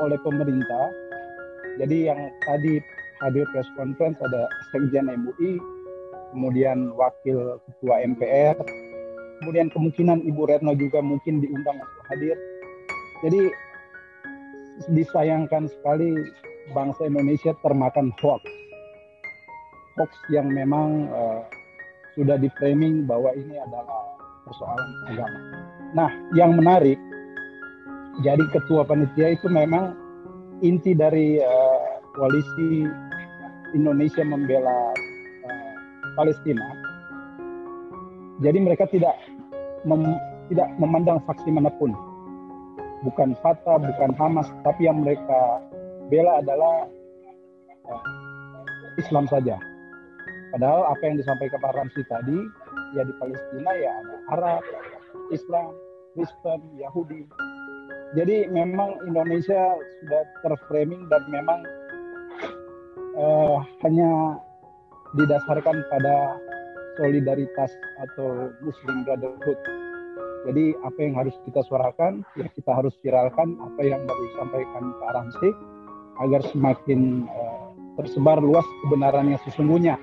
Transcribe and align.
oleh 0.00 0.18
pemerintah. 0.22 0.90
Jadi 1.78 2.06
yang 2.06 2.20
tadi 2.46 2.78
hadir 3.22 3.46
press 3.50 3.66
conference 3.74 4.18
ada 4.22 4.46
Sekjen 4.70 5.10
MUI, 5.10 5.58
kemudian 6.30 6.94
Wakil 6.94 7.58
Ketua 7.66 8.02
MPR, 8.06 8.56
kemudian 9.42 9.70
kemungkinan 9.70 10.22
Ibu 10.22 10.42
Retno 10.50 10.72
juga 10.78 11.02
mungkin 11.02 11.42
diundang 11.42 11.78
untuk 11.78 12.04
hadir. 12.10 12.36
Jadi 13.22 13.50
disayangkan 14.90 15.70
sekali 15.70 16.14
bangsa 16.74 17.06
Indonesia 17.06 17.54
termakan 17.62 18.10
hoax. 18.18 18.42
Hoax 19.94 20.10
yang 20.30 20.50
memang 20.50 21.06
uh, 21.10 21.42
sudah 22.18 22.38
di 22.38 22.50
framing 22.58 23.06
bahwa 23.06 23.30
ini 23.34 23.58
adalah 23.58 24.18
persoalan 24.46 24.90
agama. 25.10 25.40
Nah, 25.94 26.10
yang 26.34 26.58
menarik, 26.58 26.98
jadi 28.22 28.44
ketua 28.54 28.86
panitia 28.86 29.34
itu 29.34 29.50
memang 29.50 29.98
inti 30.62 30.94
dari 30.94 31.42
uh, 31.42 31.98
koalisi 32.14 32.86
Indonesia 33.74 34.22
membela 34.22 34.94
uh, 35.42 35.74
Palestina. 36.14 36.62
Jadi 38.38 38.58
mereka 38.62 38.86
tidak 38.86 39.18
mem, 39.82 40.14
tidak 40.46 40.70
memandang 40.78 41.18
faksi 41.26 41.50
mana 41.50 41.74
pun, 41.74 41.90
bukan 43.02 43.34
Fatah, 43.42 43.82
bukan 43.82 44.14
Hamas, 44.14 44.46
tapi 44.62 44.86
yang 44.86 45.02
mereka 45.02 45.58
bela 46.06 46.38
adalah 46.38 46.86
uh, 47.90 48.02
Islam 48.94 49.26
saja. 49.26 49.58
Padahal 50.54 50.86
apa 50.86 51.02
yang 51.02 51.18
disampaikan 51.18 51.58
Pak 51.58 51.74
Ramsi 51.74 52.02
tadi, 52.06 52.38
ya 52.94 53.02
di 53.02 53.14
Palestina 53.18 53.70
ya 53.74 53.90
ada 53.90 54.16
Arab, 54.38 54.62
Islam, 55.34 55.74
Kristen, 56.14 56.62
Yahudi. 56.78 57.26
Jadi 58.14 58.46
memang 58.46 59.02
Indonesia 59.10 59.74
sudah 59.74 60.22
terframing 60.46 61.10
dan 61.10 61.22
memang 61.26 61.66
uh, 63.18 63.58
hanya 63.82 64.38
didasarkan 65.18 65.82
pada 65.90 66.38
solidaritas 66.94 67.74
atau 68.06 68.54
Muslim 68.62 69.02
Brotherhood. 69.02 69.58
Jadi 70.46 70.78
apa 70.86 70.98
yang 71.00 71.14
harus 71.18 71.34
kita 71.42 71.66
suarakan, 71.66 72.22
ya 72.38 72.46
kita 72.54 72.70
harus 72.70 72.94
viralkan 73.02 73.58
apa 73.58 73.80
yang 73.82 74.06
baru 74.06 74.22
disampaikan 74.30 74.82
Pak 75.02 75.10
Ramsi 75.16 75.50
agar 76.22 76.40
semakin 76.54 77.26
uh, 77.26 77.66
tersebar 77.98 78.38
luas 78.38 78.66
kebenaran 78.86 79.34
yang 79.34 79.42
sesungguhnya. 79.42 79.98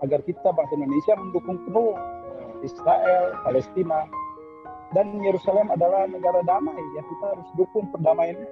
Agar 0.00 0.24
kita 0.24 0.56
bangsa 0.56 0.72
Indonesia 0.80 1.14
mendukung 1.20 1.60
penuh 1.68 1.92
uh, 2.00 2.52
Israel, 2.64 3.36
Palestina, 3.44 4.08
dan 4.92 5.20
Yerusalem 5.24 5.72
adalah 5.72 6.04
negara 6.08 6.40
damai. 6.44 6.78
Ya 6.96 7.02
kita 7.04 7.24
harus 7.36 7.48
dukung 7.56 7.88
perdamaian 7.92 8.36
itu 8.36 8.46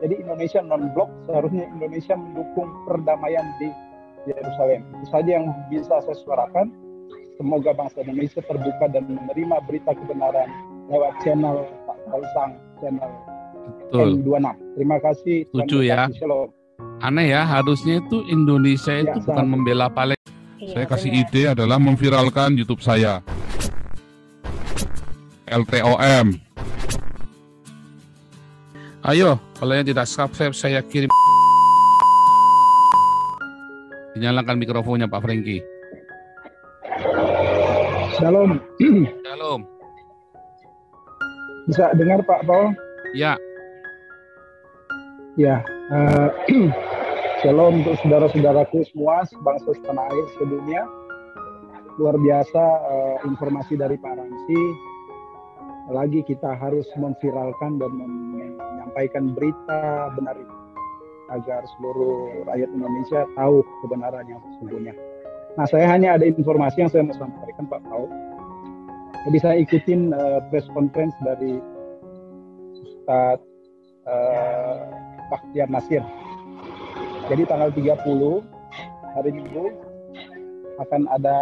jadi 0.00 0.14
Indonesia 0.16 0.60
non 0.64 0.88
blok 0.96 1.12
seharusnya 1.28 1.68
Indonesia 1.68 2.16
mendukung 2.16 2.68
perdamaian 2.88 3.44
di 3.60 3.68
Yerusalem. 4.24 4.80
Itu 4.96 5.06
saja 5.12 5.30
yang 5.40 5.52
bisa 5.68 6.00
saya 6.00 6.16
suarakan. 6.24 6.72
Semoga 7.36 7.72
bangsa 7.72 8.04
Indonesia 8.04 8.40
terbuka 8.44 8.84
dan 8.92 9.08
menerima 9.08 9.64
berita 9.64 9.96
kebenaran 9.96 10.48
lewat 10.92 11.12
channel 11.24 11.64
Pak 11.88 11.96
Kaisang, 12.12 12.52
channel 12.84 13.12
Betul. 13.88 14.08
M26. 14.20 14.48
Terima 14.76 14.96
kasih. 15.00 15.36
Setuju 15.48 15.78
ya. 15.84 16.00
Shalom. 16.16 16.48
Aneh 17.00 17.32
ya, 17.32 17.48
harusnya 17.48 18.00
itu 18.00 18.24
Indonesia 18.28 18.92
ya, 18.92 19.08
itu 19.08 19.18
ya, 19.20 19.24
bukan 19.24 19.46
membela 19.48 19.88
Palestina. 19.88 20.36
Iya, 20.60 20.68
saya 20.76 20.84
kasih 20.84 21.08
benar. 21.08 21.20
ide 21.32 21.42
adalah 21.48 21.78
memviralkan 21.80 22.52
YouTube 22.60 22.84
saya. 22.84 23.24
LTOM 25.50 26.38
Ayo, 29.00 29.40
kalau 29.56 29.72
yang 29.72 29.88
tidak 29.88 30.04
subscribe 30.04 30.52
saya 30.52 30.84
kirim. 30.84 31.08
Dinyalakan 34.12 34.60
mikrofonnya 34.60 35.08
Pak 35.08 35.24
Franky. 35.24 35.64
Shalom. 38.20 38.60
Shalom. 39.24 39.64
Bisa 41.64 41.96
dengar 41.96 42.20
Pak 42.28 42.44
Paul? 42.44 42.76
Ya. 43.16 43.40
Ya. 45.40 45.64
Uh, 45.88 46.28
shalom 47.40 47.80
untuk 47.80 47.96
saudara-saudaraku 48.04 48.84
semua, 48.92 49.24
bangsa 49.40 49.72
setanah 49.80 50.04
air 50.12 50.26
sedunia. 50.36 50.84
Luar 51.96 52.20
biasa 52.20 52.62
uh, 52.84 53.16
informasi 53.24 53.80
dari 53.80 53.96
Pak 53.96 54.12
Ramsi 54.12 54.89
lagi 55.90 56.22
kita 56.22 56.54
harus 56.54 56.86
memviralkan 56.94 57.82
dan 57.82 57.92
menyampaikan 57.98 59.34
berita 59.34 60.10
benar 60.14 60.38
itu 60.38 60.56
agar 61.30 61.62
seluruh 61.78 62.42
rakyat 62.46 62.70
Indonesia 62.74 63.22
tahu 63.38 63.62
kebenaran 63.86 64.26
yang 64.26 64.40
sesungguhnya. 64.50 64.94
Nah, 65.54 65.66
saya 65.66 65.86
hanya 65.90 66.18
ada 66.18 66.26
informasi 66.26 66.82
yang 66.82 66.90
saya 66.90 67.06
mau 67.06 67.14
sampaikan 67.14 67.66
Pak 67.70 67.82
Paul. 67.86 68.06
Jadi 69.28 69.38
saya 69.38 69.56
ikutin 69.62 70.10
uh, 70.10 70.40
press 70.50 70.66
conference 70.74 71.14
dari 71.22 71.62
Ustadz 72.82 73.46
uh, 74.06 75.70
Nasir. 75.70 76.02
Jadi 77.30 77.42
tanggal 77.46 77.70
30 77.70 78.42
hari 79.14 79.30
Minggu 79.30 79.64
akan 80.82 81.02
ada 81.14 81.38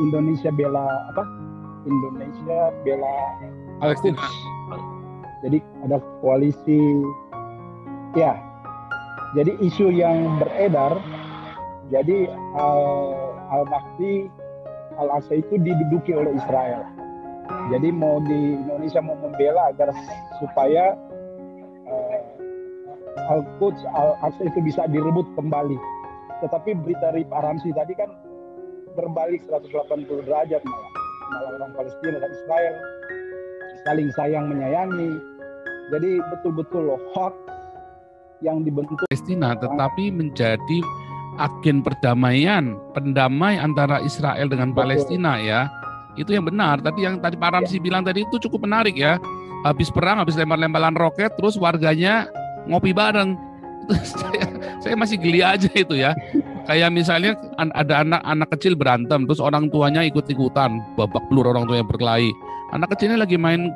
Indonesia 0.00 0.50
bela 0.50 0.86
apa 1.12 1.35
Indonesia 1.86 2.74
bela 2.82 3.16
Palestina. 3.78 4.20
Jadi 5.46 5.62
ada 5.86 6.02
koalisi 6.20 6.82
ya. 8.18 8.34
Jadi 9.38 9.52
isu 9.62 9.94
yang 9.94 10.42
beredar 10.42 10.98
jadi 11.86 12.26
Al 13.50 13.64
Bakti 13.70 14.26
Al 14.96 15.08
Aqsa 15.20 15.38
itu 15.38 15.54
diduduki 15.60 16.16
oleh 16.16 16.34
Israel. 16.34 16.82
Jadi 17.70 17.94
mau 17.94 18.18
di 18.26 18.58
Indonesia 18.58 18.98
mau 18.98 19.14
membela 19.22 19.70
agar 19.70 19.94
supaya 20.42 20.98
uh, 21.86 22.20
Al 23.30 23.44
Quds 23.60 23.86
Al 23.94 24.18
Aqsa 24.24 24.50
itu 24.50 24.58
bisa 24.64 24.88
direbut 24.90 25.28
kembali. 25.38 25.78
Tetapi 26.42 26.74
berita 26.82 27.14
Rip 27.14 27.30
Aramsi 27.30 27.70
tadi 27.70 27.94
kan 27.94 28.10
berbalik 28.96 29.44
180 29.46 30.26
derajat 30.26 30.64
malah 30.64 30.95
malah 31.32 31.50
orang 31.58 31.72
Palestina 31.74 32.16
dan 32.22 32.30
Israel 32.30 32.74
saling 33.86 34.10
sayang 34.14 34.46
menyayangi. 34.50 35.10
Jadi 35.94 36.18
betul-betul 36.34 36.82
loh 36.90 37.00
hoax 37.14 37.34
yang 38.42 38.66
dibentuk 38.66 38.98
Palestina 39.06 39.54
tetapi 39.54 40.10
menjadi 40.10 40.78
agen 41.38 41.84
perdamaian, 41.84 42.74
pendamai 42.96 43.60
antara 43.60 44.00
Israel 44.02 44.48
dengan 44.50 44.72
Betul. 44.72 44.80
Palestina 44.82 45.38
ya. 45.38 45.70
Itu 46.16 46.32
yang 46.32 46.48
benar. 46.48 46.80
Tadi 46.80 47.04
yang 47.04 47.20
tadi 47.20 47.36
Pak 47.36 47.50
Ramsi 47.52 47.76
ya. 47.78 47.82
bilang 47.84 48.02
tadi 48.02 48.24
itu 48.24 48.36
cukup 48.40 48.64
menarik 48.64 48.96
ya. 48.96 49.20
Habis 49.64 49.92
perang, 49.92 50.22
habis 50.22 50.38
lempar-lemparan 50.38 50.96
roket, 50.96 51.34
terus 51.36 51.60
warganya 51.60 52.28
ngopi 52.66 52.96
bareng. 52.96 53.36
saya, 54.18 54.44
saya 54.82 54.94
masih 54.98 55.16
geli 55.20 55.44
aja 55.44 55.68
itu 55.70 55.94
ya. 55.94 56.16
Kayak 56.66 56.90
misalnya 56.90 57.38
ada 57.78 58.02
anak-anak 58.02 58.48
kecil 58.58 58.74
berantem, 58.74 59.22
terus 59.22 59.38
orang 59.38 59.70
tuanya 59.70 60.02
ikut-ikutan, 60.02 60.82
babak 60.98 61.22
belur 61.30 61.46
orang 61.54 61.62
tuanya 61.70 61.86
berkelahi. 61.86 62.34
Anak 62.74 62.90
kecilnya 62.94 63.22
lagi 63.22 63.38
main 63.38 63.70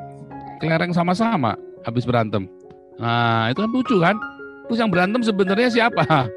kelereng 0.59 0.91
sama-sama 0.91 1.55
habis 1.87 2.03
berantem. 2.03 2.51
Nah, 2.99 3.47
itu 3.47 3.63
kan 3.63 3.71
lucu 3.71 3.97
kan? 4.03 4.15
Terus 4.67 4.77
yang 4.83 4.91
berantem 4.91 5.23
sebenarnya 5.23 5.69
siapa? 5.71 6.03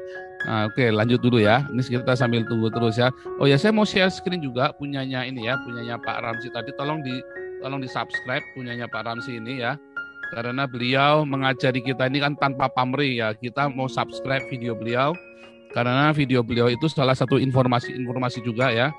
Nah, 0.45 0.69
oke, 0.69 0.93
lanjut 0.93 1.25
dulu 1.25 1.41
ya. 1.41 1.65
Ini 1.73 1.81
kita 1.81 2.13
sambil 2.13 2.45
tunggu 2.45 2.69
terus 2.69 3.01
ya. 3.01 3.09
Oh 3.41 3.49
ya, 3.49 3.57
saya 3.57 3.73
mau 3.73 3.81
share 3.81 4.13
screen 4.13 4.45
juga 4.45 4.69
punyanya 4.77 5.25
ini 5.25 5.49
ya, 5.49 5.57
punyanya 5.65 5.97
Pak 5.97 6.21
Ramsi 6.21 6.53
tadi. 6.53 6.69
Tolong 6.77 7.01
di 7.01 7.17
tolong 7.65 7.81
di 7.81 7.89
subscribe 7.89 8.45
punyanya 8.53 8.85
Pak 8.85 9.09
Ramsi 9.09 9.41
ini 9.41 9.65
ya. 9.65 9.73
Karena 10.29 10.69
beliau 10.69 11.25
mengajari 11.25 11.81
kita 11.81 12.05
ini 12.05 12.21
kan 12.21 12.37
tanpa 12.37 12.69
pamrih 12.69 13.25
ya. 13.25 13.33
Kita 13.33 13.73
mau 13.73 13.89
subscribe 13.89 14.45
video 14.45 14.77
beliau 14.77 15.17
karena 15.75 16.15
video 16.15 16.39
beliau 16.39 16.71
itu 16.71 16.87
salah 16.87 17.11
satu 17.11 17.35
informasi-informasi 17.35 18.39
juga 18.39 18.71
ya. 18.71 18.95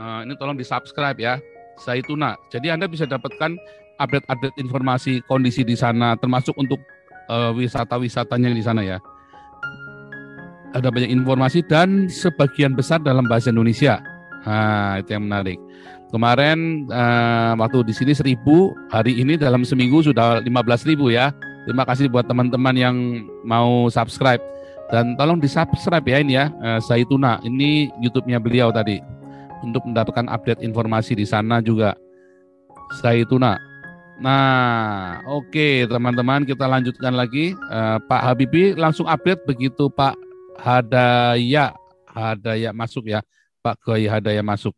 Uh, 0.00 0.24
ini 0.24 0.32
tolong 0.40 0.56
di 0.56 0.64
subscribe 0.64 1.20
ya, 1.20 1.36
Zaituna. 1.76 2.40
Jadi 2.48 2.72
Anda 2.72 2.88
bisa 2.88 3.04
dapatkan 3.04 3.52
update-update 4.00 4.56
informasi 4.56 5.20
kondisi 5.28 5.60
di 5.60 5.76
sana, 5.76 6.16
termasuk 6.16 6.56
untuk 6.56 6.80
uh, 7.28 7.52
wisata-wisatanya 7.52 8.48
di 8.48 8.64
sana 8.64 8.80
ya. 8.80 8.96
Ada 10.72 10.88
banyak 10.88 11.12
informasi 11.12 11.68
dan 11.68 12.08
sebagian 12.08 12.72
besar 12.72 13.04
dalam 13.04 13.28
bahasa 13.28 13.52
Indonesia. 13.52 14.00
Nah, 14.48 14.96
itu 15.04 15.12
yang 15.12 15.28
menarik. 15.28 15.60
Kemarin 16.08 16.88
uh, 16.88 17.52
waktu 17.60 17.84
di 17.84 17.92
sini 17.92 18.16
seribu, 18.16 18.72
hari 18.88 19.20
ini 19.20 19.36
dalam 19.36 19.60
seminggu 19.68 20.00
sudah 20.00 20.40
15.000 20.40 20.96
ya. 21.12 21.28
Terima 21.68 21.84
kasih 21.84 22.08
buat 22.08 22.24
teman-teman 22.24 22.72
yang 22.72 22.96
mau 23.44 23.92
subscribe. 23.92 24.40
Dan 24.88 25.20
tolong 25.20 25.36
di 25.36 25.48
subscribe 25.48 26.04
ya 26.08 26.18
ini 26.24 26.32
ya, 26.36 26.48
uh, 26.64 26.80
Zaituna. 26.80 27.40
Ini 27.44 27.92
YouTube-nya 28.00 28.40
beliau 28.40 28.72
tadi. 28.72 29.00
Untuk 29.60 29.84
mendapatkan 29.84 30.30
update 30.30 30.64
informasi 30.64 31.18
di 31.18 31.26
sana 31.28 31.60
juga. 31.60 31.92
Zaituna. 33.04 33.60
Nah, 34.18 35.22
oke 35.30 35.54
okay, 35.54 35.74
teman-teman 35.86 36.42
kita 36.42 36.66
lanjutkan 36.66 37.14
lagi. 37.14 37.54
Uh, 37.68 38.00
Pak 38.08 38.22
Habibi 38.32 38.74
langsung 38.74 39.06
update 39.06 39.46
begitu 39.46 39.86
Pak 39.92 40.18
Hadaya 40.58 41.76
Hadaya 42.10 42.74
masuk 42.74 43.06
ya. 43.06 43.22
Pak 43.62 43.78
Goy 43.84 44.10
Hadaya 44.10 44.42
masuk. 44.42 44.74